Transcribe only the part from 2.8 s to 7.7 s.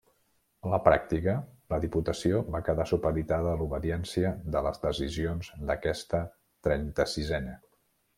supeditada a l'obediència de les decisions d'aquesta trenta-sisena.